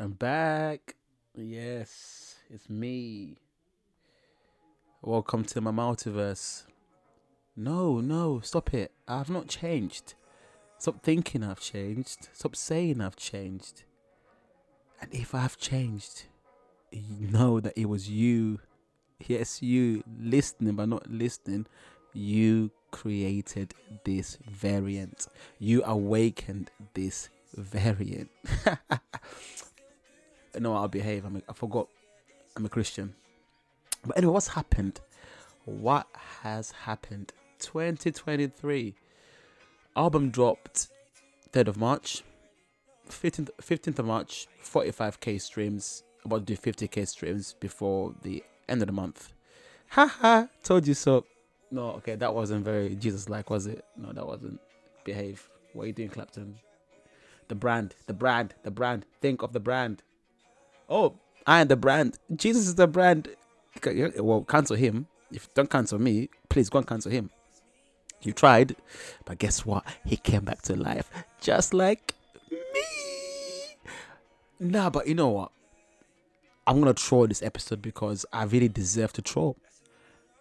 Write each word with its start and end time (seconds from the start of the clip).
I'm 0.00 0.12
back. 0.12 0.94
Yes, 1.34 2.36
it's 2.48 2.70
me. 2.70 3.36
Welcome 5.02 5.44
to 5.46 5.60
my 5.60 5.72
multiverse. 5.72 6.66
No, 7.56 7.98
no, 7.98 8.38
stop 8.38 8.72
it. 8.74 8.92
I 9.08 9.18
have 9.18 9.28
not 9.28 9.48
changed. 9.48 10.14
Stop 10.78 11.02
thinking 11.02 11.42
I've 11.42 11.58
changed. 11.58 12.28
Stop 12.32 12.54
saying 12.54 13.00
I've 13.00 13.16
changed. 13.16 13.82
And 15.00 15.12
if 15.12 15.34
I 15.34 15.40
have 15.40 15.58
changed, 15.58 16.26
you 16.92 17.26
know 17.26 17.58
that 17.58 17.76
it 17.76 17.88
was 17.88 18.08
you. 18.08 18.60
Yes, 19.26 19.62
you 19.62 20.04
listening, 20.20 20.76
but 20.76 20.88
not 20.88 21.10
listening. 21.10 21.66
You 22.12 22.70
created 22.92 23.74
this 24.04 24.38
variant. 24.48 25.26
You 25.58 25.82
awakened 25.84 26.70
this 26.94 27.30
variant. 27.56 28.30
no, 30.58 30.74
I'll 30.74 30.88
behave. 30.88 31.24
I'm 31.24 31.36
a, 31.36 31.42
I 31.48 31.52
forgot. 31.52 31.88
I'm 32.56 32.64
a 32.64 32.68
Christian. 32.68 33.14
But 34.04 34.16
anyway, 34.16 34.32
what's 34.32 34.48
happened? 34.48 35.00
What 35.64 36.06
has 36.42 36.70
happened? 36.70 37.32
2023 37.58 38.94
album 39.96 40.30
dropped 40.30 40.88
3rd 41.52 41.68
of 41.68 41.76
March. 41.76 42.22
15th, 43.08 43.50
15th 43.60 43.98
of 43.98 44.06
March, 44.06 44.46
45k 44.62 45.40
streams. 45.40 46.02
About 46.24 46.46
to 46.46 46.54
do 46.54 46.56
50k 46.56 47.06
streams 47.08 47.54
before 47.58 48.14
the 48.22 48.42
end 48.68 48.82
of 48.82 48.86
the 48.86 48.92
month. 48.92 49.32
Haha, 49.90 50.46
told 50.62 50.86
you 50.86 50.94
so. 50.94 51.24
No, 51.70 51.90
okay, 51.92 52.16
that 52.16 52.34
wasn't 52.34 52.64
very 52.64 52.94
Jesus 52.96 53.28
like, 53.28 53.50
was 53.50 53.66
it? 53.66 53.84
No, 53.96 54.12
that 54.12 54.26
wasn't. 54.26 54.60
Behave. 55.04 55.48
What 55.72 55.84
are 55.84 55.86
you 55.86 55.92
doing, 55.92 56.10
Clapton? 56.10 56.58
The 57.48 57.54
brand, 57.54 57.94
the 58.06 58.12
brand, 58.12 58.54
the 58.62 58.70
brand. 58.70 59.06
Think 59.20 59.42
of 59.42 59.52
the 59.52 59.60
brand. 59.60 60.02
Oh, 60.88 61.14
I 61.46 61.60
am 61.60 61.68
the 61.68 61.76
brand. 61.76 62.18
Jesus 62.34 62.66
is 62.66 62.74
the 62.74 62.86
brand. 62.86 63.28
Well, 64.18 64.42
cancel 64.42 64.76
him. 64.76 65.06
If 65.30 65.52
don't 65.54 65.70
cancel 65.70 65.98
me, 65.98 66.30
please 66.48 66.70
go 66.70 66.78
and 66.78 66.86
cancel 66.86 67.12
him. 67.12 67.30
You 68.22 68.32
tried, 68.32 68.74
but 69.24 69.38
guess 69.38 69.64
what? 69.64 69.84
He 70.04 70.16
came 70.16 70.44
back 70.44 70.62
to 70.62 70.74
life 70.74 71.10
just 71.40 71.72
like 71.72 72.14
me. 72.50 72.80
Nah, 74.58 74.90
but 74.90 75.06
you 75.06 75.14
know 75.14 75.28
what? 75.28 75.52
I'm 76.66 76.80
gonna 76.80 76.94
troll 76.94 77.26
this 77.26 77.42
episode 77.42 77.80
because 77.80 78.26
I 78.32 78.44
really 78.44 78.68
deserve 78.68 79.12
to 79.14 79.22
troll. 79.22 79.56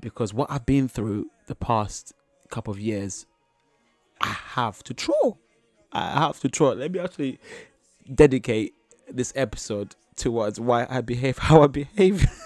Because 0.00 0.32
what 0.32 0.50
I've 0.50 0.64
been 0.64 0.88
through 0.88 1.30
the 1.46 1.54
past 1.54 2.14
couple 2.50 2.72
of 2.72 2.80
years, 2.80 3.26
I 4.20 4.28
have 4.28 4.82
to 4.84 4.94
troll. 4.94 5.38
I 5.92 6.20
have 6.20 6.40
to 6.40 6.48
troll. 6.48 6.76
Let 6.76 6.92
me 6.92 7.00
actually 7.00 7.40
dedicate 8.14 8.74
this 9.10 9.32
episode 9.36 9.96
towards 10.18 10.60
why 10.60 10.86
I 10.90 11.00
behave 11.00 11.38
how 11.48 11.62
I 11.62 11.66
behave. 11.68 12.26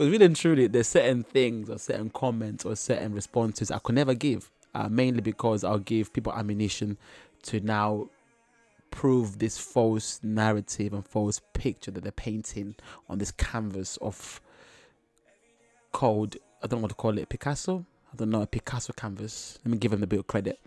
Because 0.00 0.12
really 0.12 0.24
and 0.24 0.36
truly, 0.36 0.66
there's 0.66 0.88
certain 0.88 1.24
things 1.24 1.68
or 1.68 1.76
certain 1.76 2.08
comments 2.08 2.64
or 2.64 2.74
certain 2.74 3.12
responses 3.12 3.70
I 3.70 3.80
could 3.80 3.96
never 3.96 4.14
give. 4.14 4.50
Uh, 4.74 4.88
mainly 4.88 5.20
because 5.20 5.62
I'll 5.62 5.78
give 5.78 6.12
people 6.14 6.32
ammunition 6.32 6.96
to 7.42 7.60
now 7.60 8.08
prove 8.90 9.38
this 9.38 9.58
false 9.58 10.18
narrative 10.22 10.94
and 10.94 11.04
false 11.06 11.42
picture 11.52 11.90
that 11.90 12.02
they're 12.02 12.12
painting 12.12 12.76
on 13.10 13.18
this 13.18 13.30
canvas 13.32 13.98
of 13.98 14.40
called 15.92 16.36
I 16.62 16.66
don't 16.66 16.80
what 16.80 16.88
to 16.88 16.94
call 16.94 17.18
it 17.18 17.28
Picasso. 17.28 17.84
I 18.10 18.16
don't 18.16 18.30
know 18.30 18.40
a 18.40 18.46
Picasso 18.46 18.94
canvas. 18.94 19.58
Let 19.64 19.72
me 19.72 19.76
give 19.76 19.92
him 19.92 20.02
a 20.02 20.06
bit 20.06 20.20
of 20.20 20.26
credit. 20.26 20.60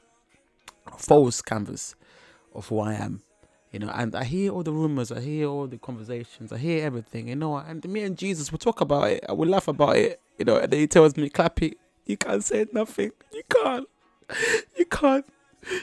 False 0.97 1.41
canvas 1.41 1.95
of 2.53 2.67
who 2.67 2.79
I 2.81 2.93
am 2.93 3.23
you 3.73 3.79
know, 3.79 3.89
and 3.89 4.15
I 4.15 4.23
hear 4.23 4.51
all 4.51 4.61
the 4.61 4.71
rumors, 4.71 5.11
I 5.11 5.19
hear 5.19 5.47
all 5.47 5.65
the 5.65 5.79
conversations, 5.79 6.53
I 6.53 6.59
hear 6.59 6.85
everything, 6.85 7.27
you 7.27 7.35
know, 7.35 7.57
and 7.57 7.83
me 7.89 8.03
and 8.03 8.15
Jesus 8.15 8.51
will 8.51 8.59
talk 8.59 8.81
about 8.81 9.09
it, 9.09 9.25
I 9.27 9.33
will 9.33 9.49
laugh 9.49 9.67
about 9.67 9.97
it, 9.97 10.21
you 10.37 10.45
know, 10.45 10.57
and 10.57 10.71
then 10.71 10.79
he 10.79 10.85
tells 10.85 11.17
me, 11.17 11.27
Clappy, 11.27 11.73
you 12.05 12.15
can't 12.15 12.43
say 12.43 12.67
nothing, 12.71 13.11
you 13.33 13.41
can't, 13.49 13.87
you 14.77 14.85
can't, 14.85 15.25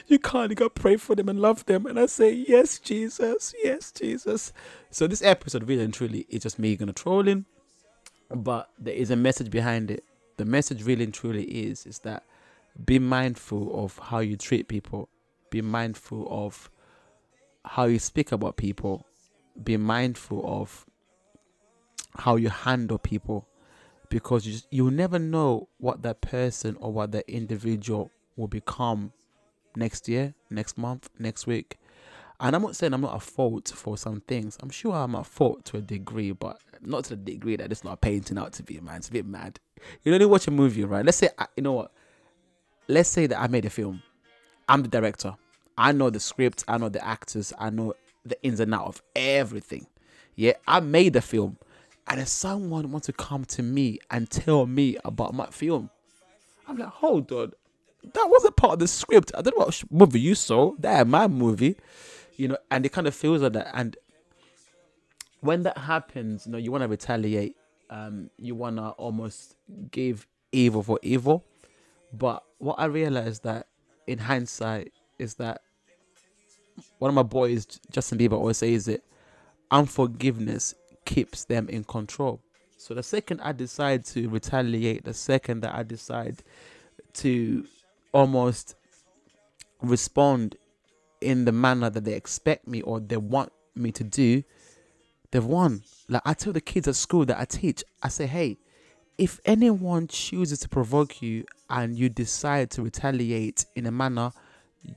you 0.07 0.19
can't, 0.19 0.49
you 0.49 0.55
gotta 0.55 0.69
pray 0.69 0.95
for 0.95 1.15
them 1.15 1.27
and 1.27 1.41
love 1.41 1.65
them, 1.65 1.85
and 1.85 1.99
I 1.99 2.05
say, 2.05 2.31
yes, 2.31 2.79
Jesus, 2.79 3.53
yes, 3.61 3.91
Jesus. 3.91 4.53
So 4.89 5.05
this 5.05 5.21
episode, 5.21 5.67
really 5.67 5.83
and 5.83 5.93
truly, 5.93 6.25
is 6.29 6.43
just 6.43 6.59
me 6.59 6.77
gonna 6.77 6.93
trolling, 6.93 7.43
but 8.29 8.69
there 8.79 8.95
is 8.95 9.11
a 9.11 9.17
message 9.17 9.51
behind 9.51 9.91
it. 9.91 10.05
The 10.37 10.45
message, 10.45 10.85
really 10.85 11.03
and 11.03 11.13
truly, 11.13 11.43
is 11.43 11.85
is 11.85 11.99
that 11.99 12.23
be 12.85 12.99
mindful 12.99 13.83
of 13.83 13.97
how 13.97 14.19
you 14.19 14.37
treat 14.37 14.69
people, 14.69 15.09
be 15.49 15.61
mindful 15.61 16.25
of 16.31 16.71
how 17.65 17.85
you 17.85 17.99
speak 17.99 18.31
about 18.31 18.57
people, 18.57 19.05
be 19.61 19.77
mindful 19.77 20.43
of 20.45 20.85
how 22.17 22.35
you 22.35 22.49
handle 22.49 22.97
people 22.97 23.47
because 24.09 24.45
you 24.45 24.59
you 24.69 24.91
never 24.91 25.17
know 25.17 25.69
what 25.77 26.01
that 26.03 26.21
person 26.21 26.75
or 26.79 26.91
what 26.91 27.11
that 27.13 27.29
individual 27.29 28.11
will 28.35 28.47
become 28.47 29.13
next 29.75 30.07
year, 30.07 30.33
next 30.49 30.77
month, 30.77 31.09
next 31.17 31.47
week. 31.47 31.77
And 32.39 32.55
I'm 32.55 32.63
not 32.63 32.75
saying 32.75 32.93
I'm 32.93 33.01
not 33.01 33.15
at 33.15 33.21
fault 33.21 33.71
for 33.73 33.97
some 33.97 34.21
things. 34.21 34.57
I'm 34.61 34.71
sure 34.71 34.93
I'm 34.93 35.15
at 35.15 35.27
fault 35.27 35.63
to 35.65 35.77
a 35.77 35.81
degree, 35.81 36.31
but 36.31 36.59
not 36.81 37.03
to 37.05 37.11
the 37.11 37.17
degree 37.33 37.55
that 37.55 37.71
it's 37.71 37.83
not 37.83 38.01
painting 38.01 38.37
out 38.37 38.53
to 38.53 38.63
be, 38.63 38.79
man. 38.79 38.97
It's 38.97 39.09
a 39.09 39.11
bit 39.11 39.27
mad. 39.27 39.59
You 40.03 40.11
know, 40.11 40.17
you 40.17 40.27
watch 40.27 40.47
a 40.47 40.51
movie, 40.51 40.83
right? 40.83 41.05
Let's 41.05 41.17
say, 41.17 41.29
you 41.55 41.63
know 41.63 41.73
what? 41.73 41.91
Let's 42.87 43.09
say 43.09 43.27
that 43.27 43.39
I 43.39 43.47
made 43.47 43.65
a 43.65 43.69
film. 43.69 44.01
I'm 44.67 44.81
the 44.81 44.87
director. 44.87 45.35
I 45.77 45.91
know 45.91 46.09
the 46.09 46.19
script, 46.19 46.63
I 46.67 46.77
know 46.77 46.89
the 46.89 47.05
actors, 47.05 47.53
I 47.57 47.69
know 47.69 47.93
the 48.25 48.41
ins 48.43 48.59
and 48.59 48.73
out 48.73 48.85
of 48.85 49.01
everything. 49.15 49.87
Yeah, 50.35 50.53
I 50.67 50.79
made 50.79 51.13
the 51.13 51.21
film. 51.21 51.57
And 52.07 52.19
if 52.19 52.27
someone 52.27 52.91
wants 52.91 53.07
to 53.07 53.13
come 53.13 53.45
to 53.45 53.63
me 53.63 53.99
and 54.09 54.29
tell 54.29 54.65
me 54.65 54.97
about 55.05 55.33
my 55.33 55.47
film, 55.47 55.89
I'm 56.67 56.77
like, 56.77 56.89
hold 56.89 57.31
on. 57.31 57.53
That 58.13 58.27
wasn't 58.29 58.55
part 58.55 58.73
of 58.73 58.79
the 58.79 58.87
script. 58.87 59.31
I 59.35 59.41
don't 59.41 59.57
know 59.57 59.65
what 59.65 59.83
movie 59.91 60.19
you 60.19 60.35
saw. 60.35 60.73
That 60.79 61.07
my 61.07 61.27
movie. 61.27 61.77
You 62.35 62.49
know, 62.49 62.57
and 62.71 62.85
it 62.85 62.91
kind 62.91 63.07
of 63.07 63.13
feels 63.13 63.41
like 63.41 63.53
that. 63.53 63.69
And 63.73 63.95
when 65.41 65.63
that 65.63 65.77
happens, 65.77 66.45
you 66.45 66.51
know, 66.51 66.57
you 66.57 66.71
want 66.71 66.81
to 66.83 66.87
retaliate. 66.87 67.55
Um, 67.89 68.29
you 68.37 68.55
want 68.55 68.77
to 68.77 68.89
almost 68.91 69.55
give 69.91 70.25
evil 70.51 70.81
for 70.81 70.99
evil. 71.03 71.45
But 72.13 72.43
what 72.57 72.79
I 72.79 72.85
realized 72.85 73.43
that 73.43 73.67
in 74.07 74.17
hindsight 74.17 74.93
is 75.21 75.35
that 75.35 75.61
one 76.99 77.09
of 77.09 77.15
my 77.15 77.23
boys, 77.23 77.65
Justin 77.91 78.17
Bieber, 78.17 78.33
always 78.33 78.57
says 78.57 78.87
it 78.87 79.03
unforgiveness 79.69 80.75
keeps 81.05 81.45
them 81.45 81.69
in 81.69 81.83
control. 81.83 82.41
So 82.77 82.93
the 82.93 83.03
second 83.03 83.41
I 83.41 83.51
decide 83.51 84.05
to 84.07 84.27
retaliate, 84.29 85.05
the 85.05 85.13
second 85.13 85.61
that 85.61 85.73
I 85.73 85.83
decide 85.83 86.43
to 87.13 87.65
almost 88.11 88.75
respond 89.81 90.55
in 91.21 91.45
the 91.45 91.51
manner 91.51 91.89
that 91.89 92.03
they 92.03 92.13
expect 92.13 92.67
me 92.67 92.81
or 92.81 92.99
they 92.99 93.17
want 93.17 93.51
me 93.75 93.91
to 93.93 94.03
do, 94.03 94.43
they've 95.29 95.45
won. 95.45 95.83
Like 96.09 96.23
I 96.25 96.33
tell 96.33 96.53
the 96.53 96.61
kids 96.61 96.87
at 96.87 96.95
school 96.95 97.25
that 97.25 97.39
I 97.39 97.45
teach, 97.45 97.83
I 98.01 98.09
say, 98.09 98.25
hey, 98.25 98.57
if 99.17 99.39
anyone 99.45 100.07
chooses 100.07 100.59
to 100.59 100.69
provoke 100.69 101.21
you 101.21 101.45
and 101.69 101.95
you 101.95 102.09
decide 102.09 102.71
to 102.71 102.81
retaliate 102.81 103.65
in 103.75 103.85
a 103.85 103.91
manner 103.91 104.31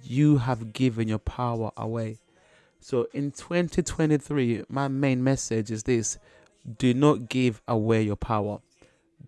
you 0.02 0.38
have 0.38 0.72
given 0.72 1.08
your 1.08 1.18
power 1.18 1.70
away. 1.76 2.18
So 2.80 3.08
in 3.12 3.30
2023, 3.30 4.64
my 4.68 4.88
main 4.88 5.22
message 5.24 5.70
is 5.70 5.84
this 5.84 6.18
do 6.78 6.94
not 6.94 7.28
give 7.28 7.60
away 7.68 8.02
your 8.02 8.16
power. 8.16 8.60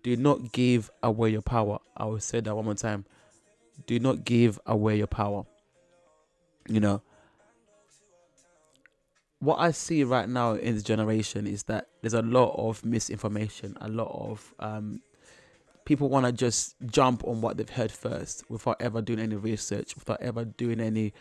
Do 0.03 0.15
not 0.15 0.51
give 0.51 0.89
away 1.03 1.29
your 1.29 1.41
power. 1.41 1.79
I 1.95 2.05
will 2.05 2.19
say 2.19 2.39
that 2.39 2.55
one 2.55 2.65
more 2.65 2.75
time. 2.75 3.05
Do 3.85 3.99
not 3.99 4.25
give 4.25 4.59
away 4.65 4.97
your 4.97 5.07
power. 5.07 5.45
You 6.67 6.79
know, 6.79 7.01
what 9.39 9.59
I 9.59 9.71
see 9.71 10.03
right 10.03 10.27
now 10.27 10.53
in 10.53 10.73
this 10.73 10.83
generation 10.83 11.45
is 11.45 11.63
that 11.63 11.87
there's 12.01 12.13
a 12.13 12.21
lot 12.21 12.55
of 12.57 12.83
misinformation, 12.83 13.77
a 13.79 13.87
lot 13.87 14.11
of 14.11 14.53
um, 14.59 15.01
people 15.87 16.09
want 16.09 16.25
to 16.25 16.33
just 16.33 16.75
jump 16.87 17.23
on 17.23 17.39
what 17.39 17.55
they've 17.55 17.69
heard 17.69 17.89
first 17.89 18.43
without 18.49 18.75
ever 18.81 19.01
doing 19.01 19.19
any 19.19 19.37
research, 19.37 19.95
without 19.95 20.21
ever 20.21 20.43
doing 20.43 20.81
any 20.81 21.13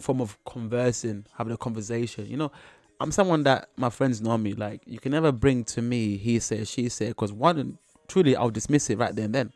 form 0.00 0.20
of 0.20 0.36
conversing, 0.44 1.24
having 1.38 1.52
a 1.52 1.56
conversation. 1.56 2.26
You 2.26 2.36
know, 2.36 2.52
I'm 2.98 3.12
someone 3.12 3.44
that 3.44 3.68
my 3.76 3.90
friends 3.90 4.20
know 4.20 4.36
me. 4.36 4.54
Like, 4.54 4.82
you 4.86 4.98
can 4.98 5.12
never 5.12 5.30
bring 5.30 5.62
to 5.66 5.80
me 5.80 6.16
he 6.16 6.40
said, 6.40 6.66
she 6.66 6.88
said, 6.88 7.10
because 7.10 7.32
one, 7.32 7.78
truly, 8.08 8.34
I'll 8.34 8.50
dismiss 8.50 8.90
it 8.90 8.98
right 8.98 9.14
then 9.14 9.26
and 9.26 9.34
then. 9.36 9.52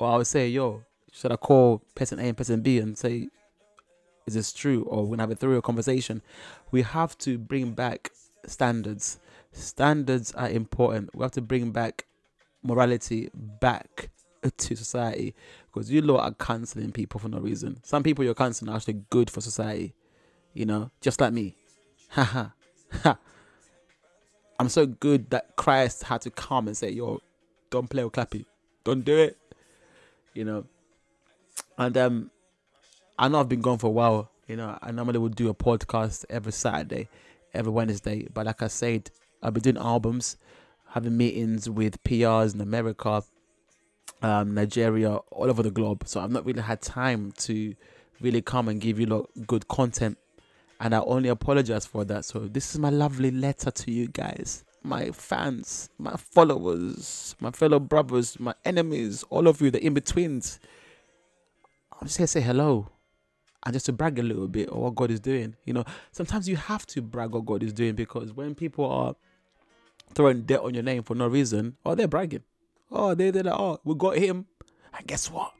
Or 0.00 0.08
I'll 0.08 0.24
say, 0.24 0.48
yo, 0.48 0.82
should 1.12 1.30
I 1.30 1.36
call 1.36 1.84
person 1.94 2.18
A 2.18 2.24
and 2.24 2.36
person 2.36 2.60
B 2.60 2.80
and 2.80 2.98
say, 2.98 3.28
is 4.26 4.34
this 4.34 4.52
true? 4.52 4.82
Or 4.82 5.02
we're 5.02 5.10
going 5.10 5.18
to 5.18 5.22
have 5.22 5.30
a 5.30 5.36
thorough 5.36 5.62
conversation. 5.62 6.22
We 6.72 6.82
have 6.82 7.16
to 7.18 7.38
bring 7.38 7.70
back 7.70 8.10
standards. 8.46 9.20
Standards 9.52 10.32
are 10.32 10.50
important. 10.50 11.14
We 11.14 11.22
have 11.22 11.30
to 11.32 11.40
bring 11.40 11.70
back 11.70 12.04
morality 12.62 13.30
back 13.34 14.10
to 14.56 14.76
society 14.76 15.34
because 15.66 15.90
you 15.90 16.00
lot 16.02 16.20
are 16.20 16.32
cancelling 16.34 16.92
people 16.92 17.20
for 17.20 17.28
no 17.28 17.38
reason. 17.38 17.80
Some 17.82 18.02
people 18.02 18.24
you're 18.24 18.34
cancelling 18.34 18.72
are 18.72 18.76
actually 18.76 19.02
good 19.10 19.30
for 19.30 19.40
society, 19.40 19.94
you 20.54 20.66
know, 20.66 20.90
just 21.00 21.20
like 21.20 21.32
me. 21.32 21.56
Haha. 22.10 22.48
I'm 24.60 24.68
so 24.68 24.86
good 24.86 25.30
that 25.30 25.54
Christ 25.56 26.04
had 26.04 26.20
to 26.22 26.30
come 26.30 26.66
and 26.66 26.76
say, 26.76 26.90
"Yo, 26.90 27.20
don't 27.70 27.88
play 27.88 28.02
with 28.02 28.12
Clappy, 28.12 28.44
don't 28.82 29.04
do 29.04 29.16
it," 29.16 29.38
you 30.34 30.44
know. 30.44 30.64
And 31.76 31.96
um, 31.96 32.30
I 33.18 33.28
know 33.28 33.40
I've 33.40 33.48
been 33.48 33.60
gone 33.60 33.78
for 33.78 33.86
a 33.86 33.90
while. 33.90 34.30
You 34.48 34.56
know, 34.56 34.76
I 34.82 34.90
normally 34.90 35.18
would 35.18 35.36
do 35.36 35.48
a 35.48 35.54
podcast 35.54 36.24
every 36.28 36.52
Saturday, 36.52 37.08
every 37.54 37.70
Wednesday. 37.70 38.26
But 38.32 38.46
like 38.46 38.62
I 38.62 38.66
said, 38.66 39.10
I've 39.42 39.54
been 39.54 39.62
doing 39.62 39.76
albums, 39.76 40.38
having 40.90 41.16
meetings 41.16 41.68
with 41.68 42.02
PRs 42.04 42.54
in 42.54 42.60
America, 42.60 43.22
um, 44.22 44.54
Nigeria, 44.54 45.16
all 45.16 45.50
over 45.50 45.62
the 45.62 45.70
globe. 45.70 46.04
So 46.06 46.20
I've 46.20 46.30
not 46.30 46.44
really 46.44 46.62
had 46.62 46.80
time 46.80 47.32
to 47.38 47.74
really 48.20 48.42
come 48.42 48.68
and 48.68 48.80
give 48.80 48.98
you 48.98 49.06
lot 49.06 49.30
good 49.46 49.68
content. 49.68 50.18
And 50.80 50.94
I 50.94 51.00
only 51.00 51.28
apologize 51.28 51.86
for 51.86 52.04
that. 52.04 52.24
So 52.24 52.40
this 52.40 52.72
is 52.74 52.78
my 52.80 52.90
lovely 52.90 53.30
letter 53.30 53.70
to 53.70 53.90
you 53.90 54.08
guys, 54.08 54.64
my 54.82 55.10
fans, 55.10 55.90
my 55.98 56.16
followers, 56.16 57.34
my 57.40 57.50
fellow 57.50 57.80
brothers, 57.80 58.38
my 58.38 58.54
enemies, 58.64 59.24
all 59.30 59.48
of 59.48 59.60
you, 59.60 59.70
the 59.70 59.84
in 59.84 59.94
betweens. 59.94 60.60
I'm 62.00 62.06
just 62.06 62.18
here 62.18 62.26
to 62.26 62.32
say 62.32 62.40
hello 62.40 62.90
and 63.66 63.72
just 63.72 63.86
to 63.86 63.92
brag 63.92 64.18
a 64.18 64.22
little 64.22 64.46
bit 64.46 64.68
of 64.68 64.76
what 64.76 64.94
God 64.94 65.10
is 65.10 65.20
doing. 65.20 65.56
You 65.64 65.74
know, 65.74 65.84
sometimes 66.12 66.48
you 66.48 66.56
have 66.56 66.86
to 66.88 67.02
brag 67.02 67.32
what 67.32 67.44
God 67.44 67.62
is 67.62 67.72
doing 67.72 67.94
because 67.94 68.32
when 68.32 68.54
people 68.54 68.84
are 68.86 69.16
throwing 70.14 70.42
dirt 70.42 70.60
on 70.60 70.74
your 70.74 70.82
name 70.82 71.02
for 71.02 71.14
no 71.14 71.26
reason, 71.28 71.76
oh, 71.84 71.94
they're 71.94 72.08
bragging. 72.08 72.42
Oh, 72.90 73.14
they, 73.14 73.30
they're 73.30 73.42
like, 73.42 73.58
oh, 73.58 73.78
we 73.84 73.94
got 73.94 74.16
him. 74.16 74.46
And 74.96 75.06
guess 75.06 75.30
what? 75.30 75.52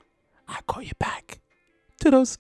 I 0.49 0.61
got 0.67 0.85
you 0.85 0.93
back. 0.99 1.41
To 2.00 2.11
those. 2.11 2.39